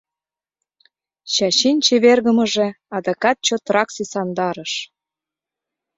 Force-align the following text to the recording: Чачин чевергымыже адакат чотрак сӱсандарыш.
Чачин 1.33 1.77
чевергымыже 1.85 2.67
адакат 2.95 3.37
чотрак 3.47 3.89
сӱсандарыш. 3.95 4.73